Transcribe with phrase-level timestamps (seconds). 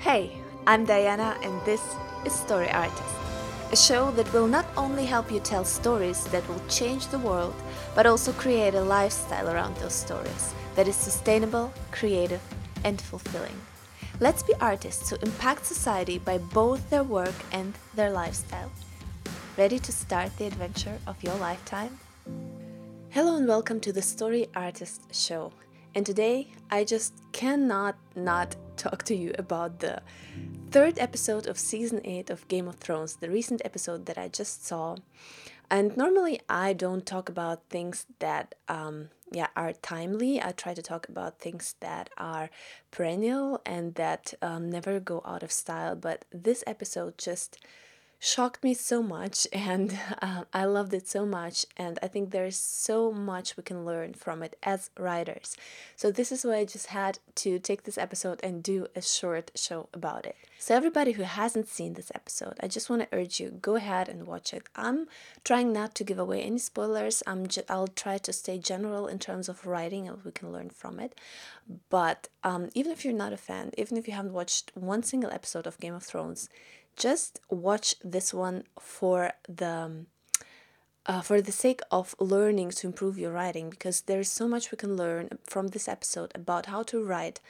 [0.00, 0.32] Hey,
[0.66, 1.94] I'm Diana, and this
[2.24, 3.14] is Story Artist,
[3.70, 7.54] a show that will not only help you tell stories that will change the world,
[7.94, 12.40] but also create a lifestyle around those stories that is sustainable, creative,
[12.82, 13.60] and fulfilling.
[14.20, 18.72] Let's be artists who impact society by both their work and their lifestyle.
[19.58, 21.98] Ready to start the adventure of your lifetime?
[23.10, 25.52] Hello and welcome to the Story Artist Show.
[25.94, 30.00] And today I just cannot not talk to you about the
[30.70, 34.64] third episode of season 8 of Game of Thrones, the recent episode that I just
[34.66, 34.96] saw.
[35.70, 40.42] And normally I don't talk about things that um, yeah are timely.
[40.42, 42.48] I try to talk about things that are
[42.90, 45.94] perennial and that um, never go out of style.
[45.94, 47.58] But this episode just
[48.22, 52.56] shocked me so much and uh, I loved it so much and I think there's
[52.56, 55.56] so much we can learn from it as writers.
[55.96, 59.50] So this is why I just had to take this episode and do a short
[59.56, 60.36] show about it.
[60.58, 64.10] So everybody who hasn't seen this episode, I just want to urge you go ahead
[64.10, 64.64] and watch it.
[64.76, 65.06] I'm
[65.42, 67.22] trying not to give away any spoilers.
[67.26, 70.68] I'm ju- I'll try to stay general in terms of writing and we can learn
[70.68, 71.18] from it.
[71.88, 75.30] But um, even if you're not a fan, even if you haven't watched one single
[75.30, 76.50] episode of Game of Thrones,
[77.00, 80.04] just watch this one for the
[81.06, 84.76] uh, for the sake of learning to improve your writing because there's so much we
[84.76, 87.40] can learn from this episode about how to write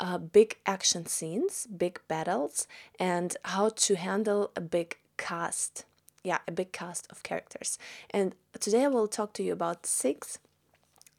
[0.00, 2.66] uh, big action scenes big battles
[2.98, 5.84] and how to handle a big cast.
[6.24, 7.78] Yeah a big cast of characters.
[8.10, 10.38] And today i will talk to you about six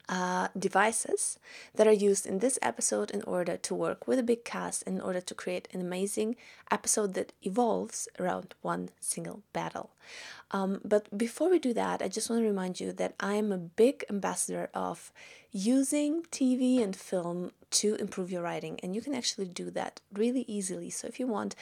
[0.08, 1.38] uh, devices
[1.74, 5.00] that are used in this episode in order to work with a big cast in
[5.00, 6.36] order to create an amazing
[6.70, 9.90] episode that evolves around one single battle.
[10.50, 13.52] Um, but before we do that, I just want to remind you that I am
[13.52, 15.12] a big ambassador of
[15.52, 20.44] using TV and film to improve your writing, and you can actually do that really
[20.48, 20.88] easily.
[20.88, 21.54] So if you want,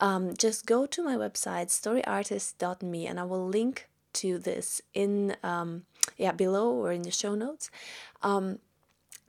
[0.00, 5.84] um, just go to my website storyartist.me and I will link to this in um,
[6.16, 7.70] yeah below or in the show notes.
[8.22, 8.58] Um,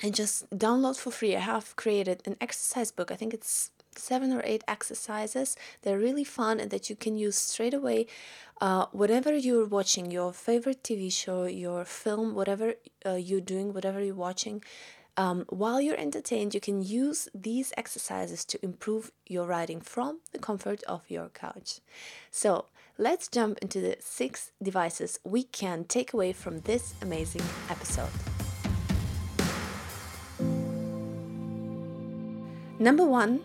[0.02, 1.36] and just download for free.
[1.36, 3.12] I have created an exercise book.
[3.12, 5.56] I think it's seven or eight exercises.
[5.84, 8.08] They're really fun and that you can use straight away
[8.62, 12.76] uh, whatever you're watching your favorite tv show your film whatever
[13.06, 14.64] uh, you're doing whatever you're watching
[15.16, 20.40] um, while you're entertained, you can use these exercises to improve your writing from the
[20.40, 21.82] comfort of your couch.
[22.32, 22.66] So,
[22.98, 28.10] let's jump into the six devices we can take away from this amazing episode.
[32.80, 33.42] Number one,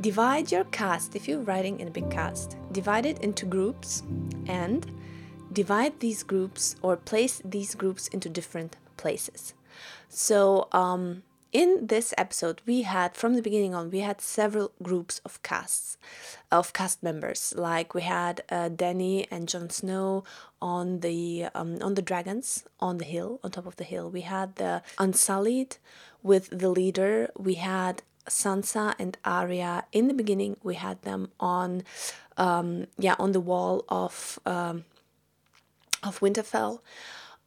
[0.00, 2.56] divide your cast if you're writing in a big cast.
[2.72, 4.02] Divide it into groups
[4.46, 4.90] and
[5.52, 9.54] divide these groups or place these groups into different places.
[10.08, 11.22] So, um,
[11.54, 15.96] in this episode, we had from the beginning on, we had several groups of casts,
[16.50, 17.54] of cast members.
[17.56, 20.24] Like we had uh, Dany and Jon Snow
[20.60, 24.10] on the um, on the dragons on the hill, on top of the hill.
[24.10, 25.76] We had the Unsullied
[26.24, 27.30] with the leader.
[27.38, 29.84] We had Sansa and Arya.
[29.92, 31.84] In the beginning, we had them on,
[32.36, 34.84] um, yeah, on the wall of um,
[36.02, 36.80] of Winterfell.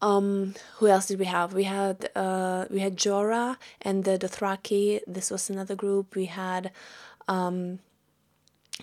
[0.02, 1.54] Um, who else did we have?
[1.54, 5.02] We had uh, we had Jorah and the Dothraki.
[5.08, 6.16] This was another group.
[6.16, 6.72] We had,
[7.28, 7.80] um,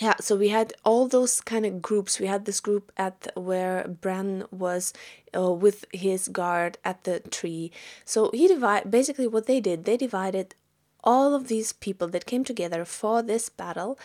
[0.00, 0.14] yeah.
[0.20, 2.18] So we had all those kind of groups.
[2.18, 4.92] We had this group at where Bran was
[5.36, 7.70] uh, with his guard at the tree.
[8.04, 9.84] So he divide basically what they did.
[9.84, 10.56] They divided
[11.04, 13.98] all of these people that came together for this battle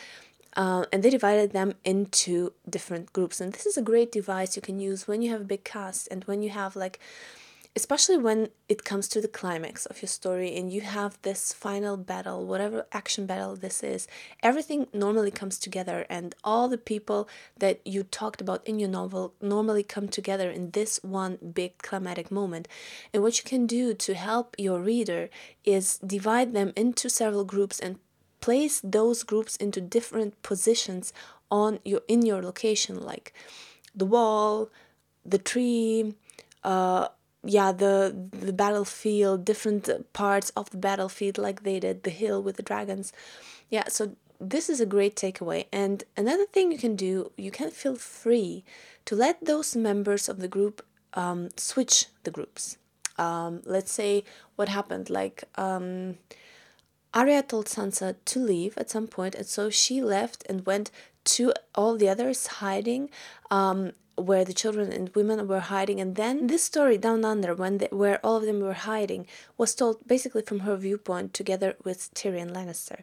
[0.59, 3.40] uh, and they divided them into different groups.
[3.40, 6.09] And this is a great device you can use when you have a big cast
[6.12, 7.00] and when you have like
[7.75, 11.96] especially when it comes to the climax of your story and you have this final
[11.96, 14.08] battle whatever action battle this is
[14.42, 19.34] everything normally comes together and all the people that you talked about in your novel
[19.40, 22.68] normally come together in this one big climatic moment.
[23.14, 25.30] And what you can do to help your reader
[25.64, 28.00] is divide them into several groups and
[28.39, 31.13] place those groups into different positions
[31.51, 33.33] on your in your location like
[33.95, 34.69] the wall
[35.25, 36.13] the tree
[36.63, 37.07] uh
[37.44, 42.57] yeah the the battlefield different parts of the battlefield like they did the hill with
[42.57, 43.13] the dragons.
[43.69, 45.65] Yeah so this is a great takeaway.
[45.71, 48.63] And another thing you can do you can feel free
[49.06, 52.77] to let those members of the group um, switch the groups.
[53.18, 54.24] Um, let's say
[54.56, 56.18] what happened like um,
[57.13, 60.91] Arya told Sansa to leave at some point, and so she left and went
[61.25, 63.09] to all the others hiding.
[63.50, 66.00] Um, where the children and women were hiding.
[66.00, 69.27] And then this story down under when where all of them were hiding
[69.57, 73.01] was told basically from her viewpoint together with Tyrion Lannister.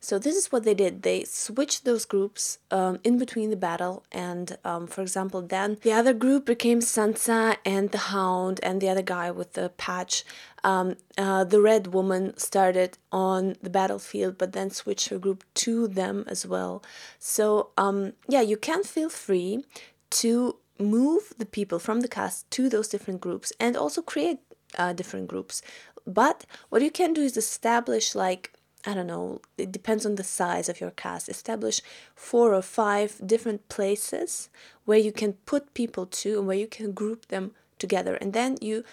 [0.00, 1.02] So this is what they did.
[1.02, 5.92] They switched those groups um, in between the battle and um, for example then the
[5.92, 10.24] other group became Sansa and the Hound and the other guy with the patch.
[10.62, 15.88] Um, uh, the red woman started on the battlefield but then switched her group to
[15.88, 16.82] them as well.
[17.18, 19.64] So um, yeah you can feel free
[20.10, 24.38] to move the people from the cast to those different groups and also create
[24.78, 25.62] uh, different groups.
[26.06, 28.52] But what you can do is establish, like,
[28.86, 31.82] I don't know, it depends on the size of your cast, establish
[32.14, 34.48] four or five different places
[34.86, 38.14] where you can put people to and where you can group them together.
[38.14, 38.84] And then you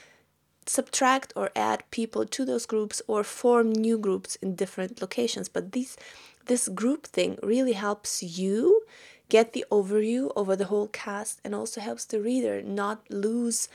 [0.65, 5.47] subtract or add people to those groups or form new groups in different locations.
[5.47, 5.95] But these
[6.47, 8.83] this group thing really helps you
[9.29, 13.67] get the overview over the whole cast and also helps the reader not lose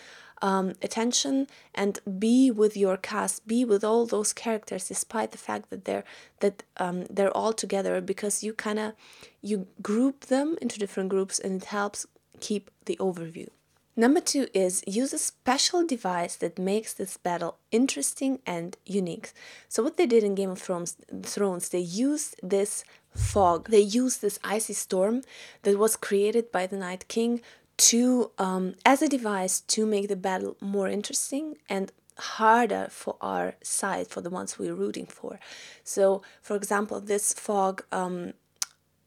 [0.42, 5.70] um, attention and be with your cast be with all those characters despite the fact
[5.70, 6.04] that they're
[6.40, 8.92] that um, they're all together because you kind of
[9.40, 12.06] you group them into different groups and it helps
[12.40, 13.48] keep the overview
[13.94, 19.32] Number two is use a special device that makes this battle interesting and unique.
[19.68, 22.84] So what they did in Game of Thrones, Thrones they used this
[23.14, 23.68] fog.
[23.68, 25.22] They used this icy storm
[25.62, 27.42] that was created by the Night King
[27.76, 33.54] to um, as a device to make the battle more interesting and harder for our
[33.62, 35.38] side for the ones we're rooting for.
[35.84, 38.34] So, for example, this fog um,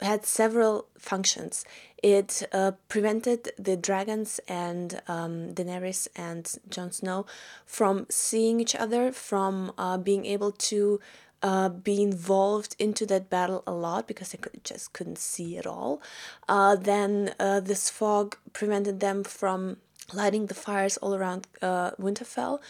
[0.00, 1.64] had several functions.
[2.02, 7.26] It uh, prevented the dragons and um, Daenerys and Jon Snow
[7.64, 11.00] from seeing each other, from uh, being able to
[11.42, 15.66] uh, be involved into that battle a lot because they could, just couldn't see at
[15.66, 16.02] all.
[16.48, 19.76] Uh, then uh, this fog prevented them from
[20.12, 22.60] lighting the fires all around uh, Winterfell.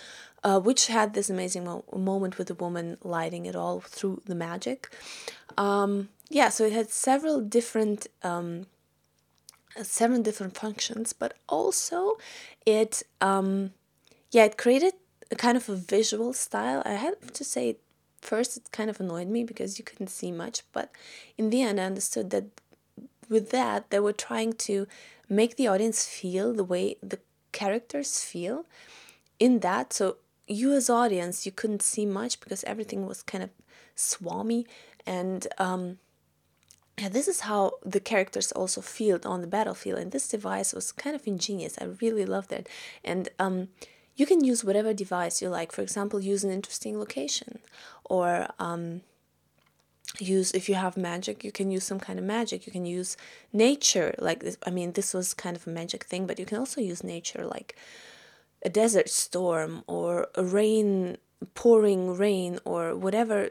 [0.45, 4.35] Uh, which had this amazing mo- moment with the woman lighting it all through the
[4.35, 4.89] magic.
[5.59, 8.67] Um, yeah, so it had several different um,
[9.83, 12.19] seven different functions, but also
[12.65, 13.73] it um,
[14.33, 14.95] yeah it created
[15.31, 16.83] a kind of a visual style.
[16.85, 17.77] I have to say,
[18.21, 20.91] first it kind of annoyed me because you couldn't see much, but
[21.39, 22.45] in the end I understood that
[23.29, 24.87] with that they were trying to
[25.29, 27.19] make the audience feel the way the
[27.53, 28.67] characters feel
[29.39, 29.93] in that.
[29.93, 30.17] So
[30.49, 33.51] you as audience you couldn't see much because everything was kind of
[33.97, 34.67] swammy
[35.05, 35.99] and um,
[36.99, 40.93] yeah, this is how the characters also feel on the battlefield, and this device was
[40.93, 41.77] kind of ingenious.
[41.79, 42.69] I really loved it,
[43.05, 43.69] and um,
[44.15, 45.73] you can use whatever device you like.
[45.73, 47.59] For example, use an interesting location,
[48.05, 49.03] or um,
[50.19, 52.67] use if you have magic, you can use some kind of magic.
[52.67, 53.19] You can use
[53.53, 54.57] nature, like this.
[54.67, 57.45] I mean, this was kind of a magic thing, but you can also use nature,
[57.45, 57.77] like
[58.65, 61.19] a desert storm or a rain
[61.55, 63.51] pouring rain or whatever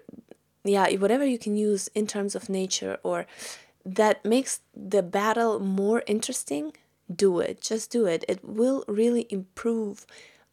[0.66, 3.26] yeah whatever you can use in terms of nature or
[3.86, 6.74] that makes the battle more interesting
[7.14, 7.62] do it.
[7.62, 8.26] Just do it.
[8.28, 10.06] It will really improve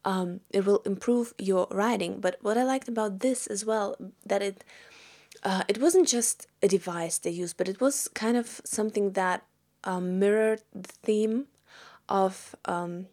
[0.05, 3.95] um, it will improve your writing but what i liked about this as well
[4.25, 4.65] that it
[5.43, 9.45] uh, it wasn't just a device they used but it was kind of something that
[9.85, 11.45] um, mirrored the theme
[12.09, 13.07] of um,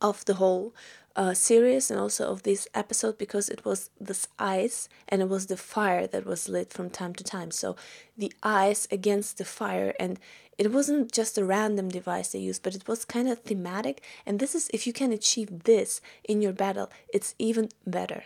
[0.00, 0.74] of the whole
[1.16, 5.46] uh, series and also of this episode because it was this ice and it was
[5.46, 7.50] the fire that was lit from time to time.
[7.50, 7.76] So
[8.16, 10.18] the ice against the fire, and
[10.58, 14.02] it wasn't just a random device they used, but it was kind of thematic.
[14.24, 18.24] And this is if you can achieve this in your battle, it's even better.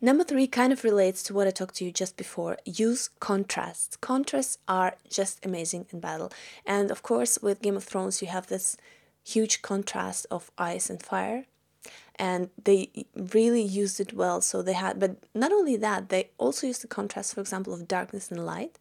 [0.00, 2.58] Number three kind of relates to what I talked to you just before.
[2.66, 3.96] Use contrasts.
[3.96, 6.30] Contrasts are just amazing in battle.
[6.66, 8.76] And of course, with Game of Thrones, you have this
[9.24, 11.46] huge contrast of ice and fire
[12.18, 16.66] and they really used it well so they had but not only that they also
[16.66, 18.78] used the contrast for example of darkness and light.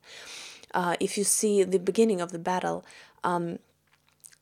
[0.73, 2.83] Uh, if you see the beginning of the battle
[3.23, 3.59] um,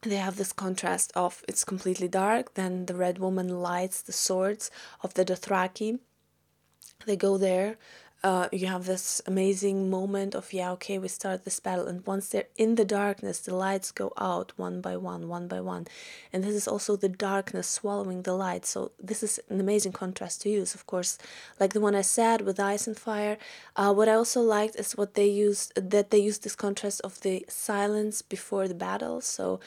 [0.02, 4.72] they have this contrast of it's completely dark then the red woman lights the swords
[5.02, 6.00] of the dothraki.
[7.06, 7.78] They go there
[8.24, 12.30] uh, you have this amazing moment of yeah okay we start this battle and once
[12.30, 15.86] they're in the darkness the lights go out one by one one by one.
[16.32, 18.66] And this is also the darkness swallowing the light.
[18.66, 21.18] So this is an amazing contrast to use of course.
[21.60, 23.38] Like the one i said with ice and fire
[23.76, 27.20] uh, what i also liked is what they used that they used this contrast of
[27.22, 29.20] the silence before the battle.
[29.20, 29.60] So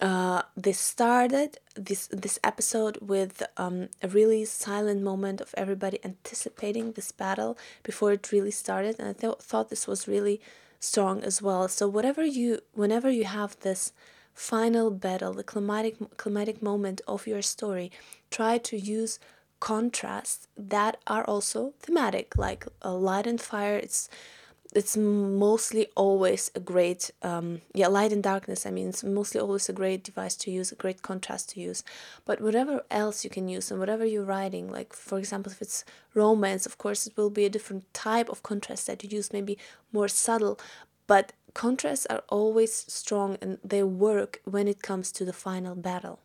[0.00, 6.92] uh, they started this this episode with um, a really silent moment of everybody anticipating
[6.92, 10.40] this battle before it really started, and I th- thought this was really
[10.78, 11.68] strong as well.
[11.68, 13.92] So whatever you, whenever you have this
[14.32, 17.90] final battle, the climatic climatic moment of your story,
[18.30, 19.18] try to use
[19.60, 23.76] contrasts that are also thematic, like light and fire.
[23.76, 24.08] It's
[24.72, 29.68] it's mostly always a great um, yeah light and darkness i mean it's mostly always
[29.68, 31.82] a great device to use a great contrast to use.
[32.24, 35.84] But whatever else you can use and whatever you're writing like for example if it's
[36.14, 39.58] romance of course it will be a different type of contrast that you use maybe
[39.92, 40.58] more subtle.
[41.06, 46.20] But contrasts are always strong and they work when it comes to the final battle.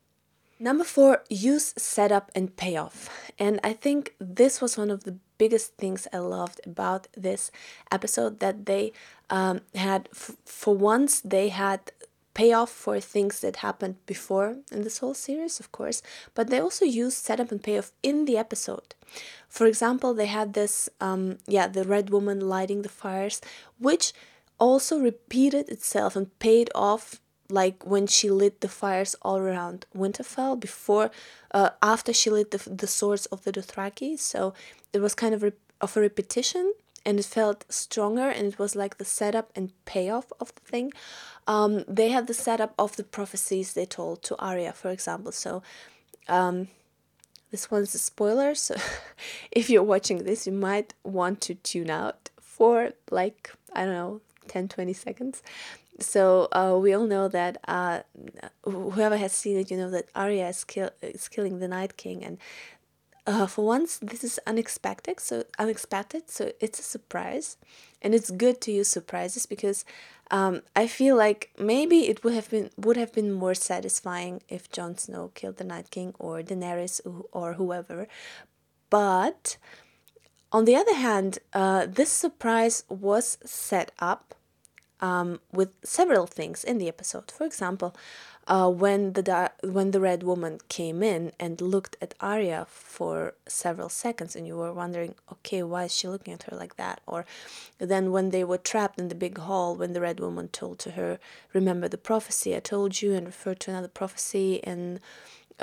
[0.59, 3.09] Number four, use setup and payoff.
[3.37, 7.51] And I think this was one of the biggest things I loved about this
[7.91, 8.93] episode that they
[9.29, 11.91] um, had, f- for once, they had
[12.33, 16.03] payoff for things that happened before in this whole series, of course,
[16.35, 18.93] but they also used setup and payoff in the episode.
[19.47, 23.41] For example, they had this, um, yeah, the red woman lighting the fires,
[23.79, 24.13] which
[24.59, 30.59] also repeated itself and paid off like when she lit the fires all around Winterfell
[30.59, 31.11] before,
[31.51, 34.17] uh, after she lit the, the swords of the Dothraki.
[34.17, 34.53] So
[34.93, 36.73] it was kind of re- of a repetition,
[37.05, 40.91] and it felt stronger, and it was like the setup and payoff of the thing.
[41.47, 45.31] Um, they had the setup of the prophecies they told to Arya, for example.
[45.31, 45.61] So.
[46.27, 46.69] Um,
[47.51, 48.75] this one's a spoiler, so
[49.51, 54.21] if you're watching this, you might want to tune out for like, I don't know,
[54.47, 55.41] 10 20 seconds
[55.99, 58.01] so uh, we all know that uh,
[58.63, 62.23] whoever has seen it, you know that Arya is, kill- is killing the Night King,
[62.23, 62.37] and
[63.25, 65.19] uh, for once this is unexpected.
[65.19, 67.57] So unexpected, so it's a surprise,
[68.01, 69.85] and it's good to use surprises because
[70.31, 74.71] um, I feel like maybe it would have been would have been more satisfying if
[74.71, 76.99] Jon Snow killed the Night King or Daenerys
[77.31, 78.07] or whoever,
[78.89, 79.57] but
[80.51, 84.34] on the other hand, uh, this surprise was set up
[85.05, 87.27] um, with several things in the episode.
[87.37, 87.89] For example,
[88.47, 93.15] uh, when the when the red woman came in and looked at Arya for
[93.47, 96.97] several seconds, and you were wondering, okay, why is she looking at her like that?
[97.07, 97.25] Or
[97.91, 100.91] then when they were trapped in the big hall, when the red woman told to
[100.91, 101.11] her,
[101.59, 104.99] "Remember the prophecy I told you," and referred to another prophecy in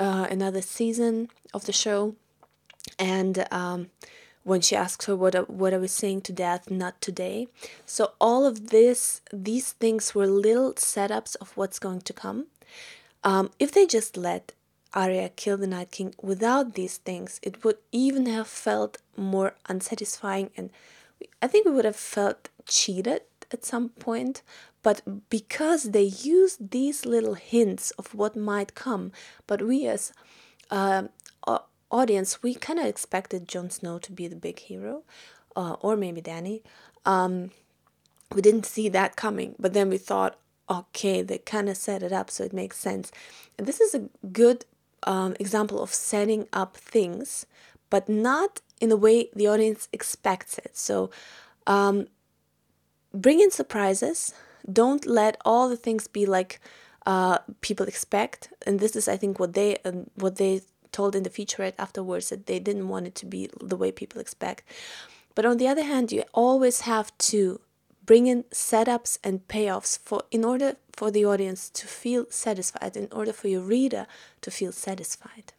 [0.05, 1.15] uh, another season
[1.53, 2.01] of the show,
[2.99, 3.81] and um,
[4.43, 7.47] when she asks her what what I was saying to death, not today.
[7.85, 12.47] So all of this, these things were little setups of what's going to come.
[13.23, 14.51] Um, if they just let
[14.93, 20.49] Arya kill the Night King without these things, it would even have felt more unsatisfying,
[20.57, 20.69] and
[21.41, 23.21] I think we would have felt cheated
[23.51, 24.41] at some point.
[24.83, 29.13] But because they used these little hints of what might come,
[29.47, 30.11] but we as
[30.69, 31.03] uh,
[31.93, 35.03] audience, we kind of expected Jon Snow to be the big hero,
[35.55, 36.61] uh, or maybe Dany.
[37.05, 37.51] Um,
[38.33, 40.37] we didn't see that coming, but then we thought,
[40.69, 43.11] okay, they kind of set it up, so it makes sense.
[43.57, 44.65] And this is a good
[45.03, 47.45] um, example of setting up things,
[47.89, 50.75] but not in the way the audience expects it.
[50.75, 51.11] So,
[51.67, 52.07] um,
[53.13, 54.33] bring in surprises.
[54.71, 56.59] Don't let all the things be like
[57.05, 58.49] uh, people expect.
[58.65, 60.61] And this is, I think, what they um, what they
[60.93, 64.21] told in the featurette afterwards that they didn't want it to be the way people
[64.21, 64.63] expect.
[65.35, 67.59] But on the other hand, you always have to
[68.05, 73.07] bring in setups and payoffs for in order for the audience to feel satisfied, in
[73.11, 74.05] order for your reader
[74.41, 75.53] to feel satisfied.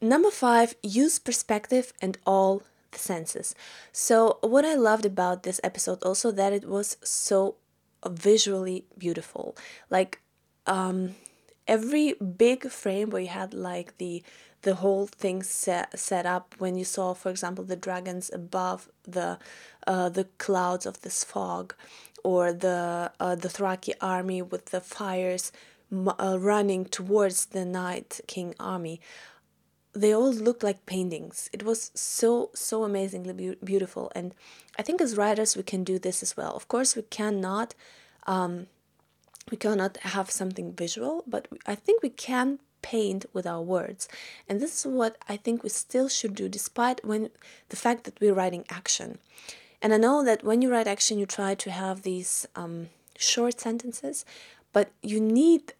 [0.00, 3.54] Number five, use perspective and all the senses.
[3.92, 7.56] So what I loved about this episode also that it was so
[8.08, 9.56] visually beautiful.
[9.90, 10.20] Like
[10.66, 11.14] um
[11.70, 14.22] every big frame where you had like the
[14.62, 19.38] the whole thing set, set up when you saw for example the dragons above the
[19.86, 21.74] uh, the clouds of this fog
[22.22, 25.52] or the uh, Dothraki army with the fires
[25.92, 29.00] uh, running towards the night king army
[29.92, 31.50] they all looked like paintings.
[31.52, 34.34] It was so so amazingly be- beautiful and
[34.78, 36.52] i think as writers we can do this as well.
[36.60, 37.74] Of course we cannot
[38.26, 38.54] um,
[39.50, 44.08] we cannot have something visual, but I think we can paint with our words.
[44.48, 47.30] And this is what I think we still should do despite when
[47.68, 49.18] the fact that we're writing action.
[49.82, 52.88] And I know that when you write action you try to have these um,
[53.18, 54.24] short sentences,
[54.72, 55.74] but you need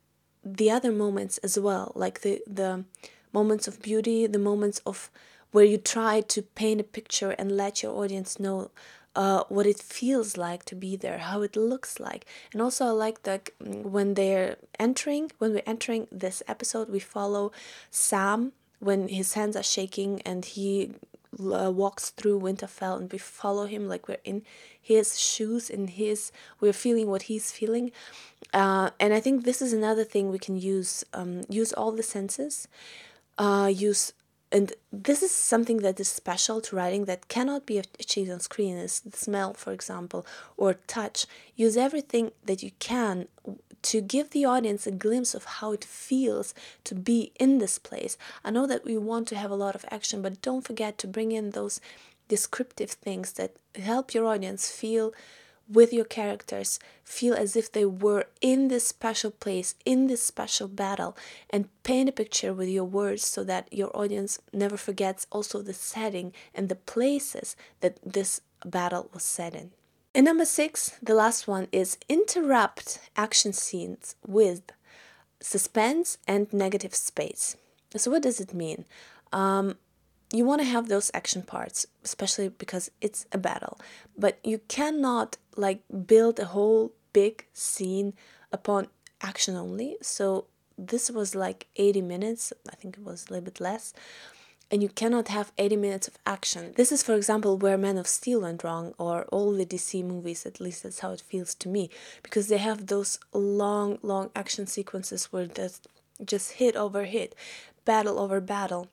[0.44, 2.84] the other moments as well, like the the
[3.32, 5.10] moments of beauty, the moments of
[5.52, 8.70] where you try to paint a picture and let your audience know
[9.16, 12.26] uh, what it feels like to be there, how it looks like.
[12.52, 17.52] And also, I like that when they're entering, when we're entering this episode, we follow
[17.90, 20.94] Sam when his hands are shaking and he
[21.38, 24.42] uh, walks through Winterfell and we follow him like we're in
[24.80, 27.92] his shoes, in his, we're feeling what he's feeling.
[28.52, 32.02] Uh, and I think this is another thing we can use, um, use all the
[32.02, 32.66] senses,
[33.38, 34.12] uh, use
[34.52, 38.76] and this is something that is special to writing that cannot be achieved on screen
[38.76, 40.26] is the smell for example
[40.56, 41.26] or touch.
[41.54, 43.28] Use everything that you can
[43.82, 46.52] to give the audience a glimpse of how it feels
[46.84, 48.18] to be in this place.
[48.44, 51.06] I know that we want to have a lot of action but don't forget to
[51.06, 51.80] bring in those
[52.28, 55.12] descriptive things that help your audience feel
[55.70, 60.68] with your characters feel as if they were in this special place, in this special
[60.68, 61.16] battle,
[61.48, 65.72] and paint a picture with your words so that your audience never forgets also the
[65.72, 69.70] setting and the places that this battle was set in.
[70.14, 74.72] And number six, the last one, is interrupt action scenes with
[75.40, 77.56] suspense and negative space.
[77.96, 78.86] So, what does it mean?
[79.32, 79.76] Um,
[80.32, 83.80] you want to have those action parts, especially because it's a battle,
[84.16, 88.14] but you cannot like build a whole big scene
[88.52, 88.88] upon
[89.20, 89.96] action only.
[90.02, 90.46] So
[90.78, 93.92] this was like 80 minutes, I think it was a little bit less.
[94.72, 96.74] And you cannot have 80 minutes of action.
[96.76, 100.46] This is, for example, where Man of Steel went wrong, or all the DC movies,
[100.46, 101.90] at least that's how it feels to me,
[102.22, 105.80] because they have those long, long action sequences where there's
[106.24, 107.34] just hit over hit,
[107.84, 108.88] battle over battle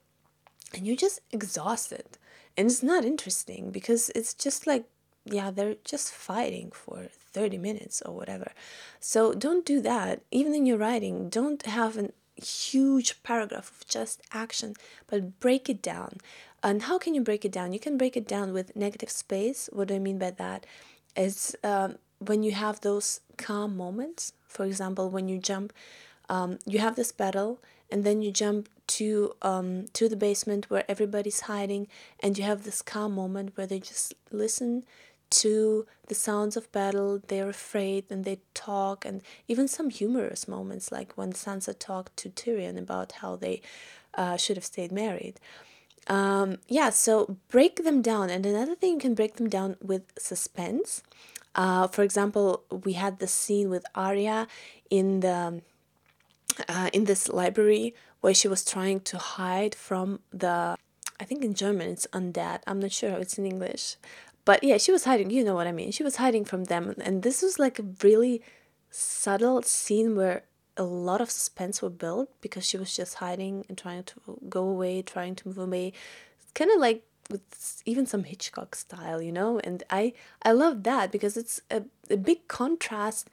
[0.74, 2.18] and you're just exhausted
[2.56, 4.86] and it's not interesting because it's just like
[5.34, 8.52] yeah they're just fighting for 30 minutes or whatever.
[9.00, 10.22] So don't do that.
[10.32, 12.10] Even in your writing don't have a
[12.42, 14.74] huge paragraph of just action
[15.08, 16.18] but break it down.
[16.64, 17.74] And how can you break it down?
[17.74, 19.70] You can break it down with negative space.
[19.72, 20.66] What do i mean by that?
[21.16, 25.74] Is um, when you have those calm moments for example when you jump
[26.30, 30.84] um, you have this battle and then you jump to um to the basement where
[30.90, 31.88] everybody's hiding
[32.20, 34.84] and you have this calm moment where they just listen
[35.30, 40.92] to the sounds of battle they're afraid and they talk and even some humorous moments
[40.92, 43.62] like when sansa talked to tyrion about how they
[44.16, 45.40] uh, should have stayed married
[46.08, 50.04] um, yeah so break them down and another thing you can break them down with
[50.18, 51.04] suspense
[51.56, 54.48] uh, for example we had the scene with Arya
[54.90, 55.62] in the
[56.68, 60.78] uh, in this library where she was trying to hide from the
[61.20, 62.60] I think in German it's undead.
[62.68, 63.96] I'm not sure how it's in English.
[64.48, 65.92] But yeah, she was hiding, you know what I mean.
[65.92, 68.42] She was hiding from them and this was like a really
[68.90, 70.44] subtle scene where
[70.78, 74.64] a lot of suspense were built because she was just hiding and trying to go
[74.64, 75.92] away, trying to move away.
[76.54, 79.60] Kind of like with even some Hitchcock style, you know?
[79.66, 83.30] And I I love that because it's a, a big contrast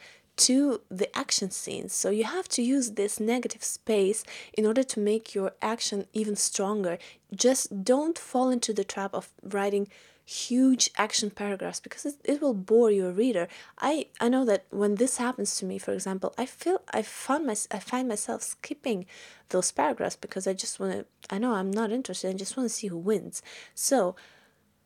[0.48, 1.92] to the action scenes.
[1.92, 4.24] So you have to use this negative space
[4.58, 6.98] in order to make your action even stronger.
[7.32, 9.86] Just don't fall into the trap of writing
[10.24, 13.46] huge action paragraphs because it, it will bore your reader.
[13.78, 17.46] I, I know that when this happens to me, for example, I feel I find
[17.46, 19.06] my, I find myself skipping
[19.50, 22.68] those paragraphs because I just want to I know I'm not interested, I just want
[22.68, 23.42] to see who wins.
[23.74, 24.16] So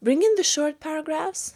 [0.03, 1.55] bring in the short paragraphs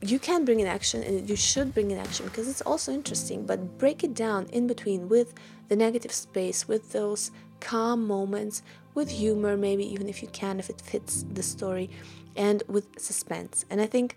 [0.00, 3.46] you can bring in action and you should bring in action because it's also interesting
[3.46, 5.34] but break it down in between with
[5.68, 8.62] the negative space with those calm moments
[8.94, 11.88] with humor maybe even if you can if it fits the story
[12.36, 13.64] and with suspense.
[13.70, 14.16] And i think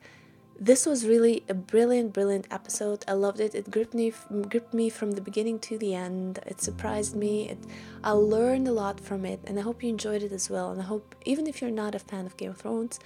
[0.60, 3.06] this was really a brilliant brilliant episode.
[3.08, 3.54] I loved it.
[3.54, 4.12] It gripped me
[4.50, 6.40] gripped me from the beginning to the end.
[6.46, 7.50] It surprised me.
[7.50, 7.60] It,
[8.04, 10.72] i learned a lot from it and i hope you enjoyed it as well.
[10.72, 13.00] And i hope even if you're not a fan of game of thrones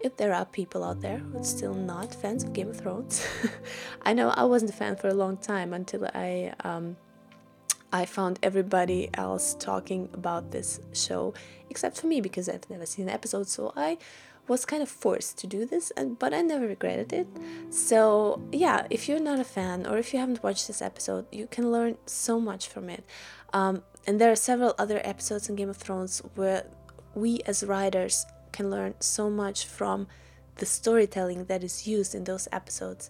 [0.00, 3.26] if there are people out there who are still not fans of Game of Thrones.
[4.02, 6.96] I know I wasn't a fan for a long time until I um,
[7.92, 11.34] I found everybody else talking about this show,
[11.68, 13.48] except for me because I've never seen an episode.
[13.48, 13.98] So I
[14.50, 17.28] was kind of forced to do this, and but I never regretted it.
[17.70, 21.46] So yeah, if you're not a fan or if you haven't watched this episode, you
[21.46, 23.04] can learn so much from it.
[23.52, 26.66] Um, and there are several other episodes in Game of Thrones where
[27.14, 30.08] we as writers can learn so much from
[30.56, 33.08] the storytelling that is used in those episodes.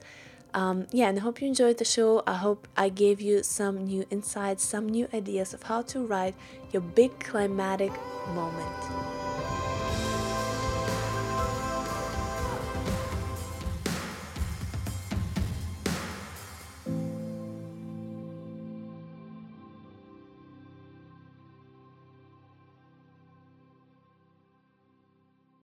[0.52, 2.22] Um, yeah, and I hope you enjoyed the show.
[2.26, 6.34] I hope I gave you some new insights, some new ideas of how to write
[6.72, 7.92] your big climatic
[8.34, 9.39] moment.